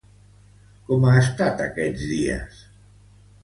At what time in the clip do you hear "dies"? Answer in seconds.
2.17-2.67